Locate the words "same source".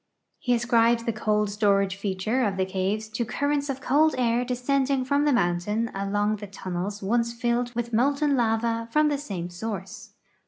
9.19-10.15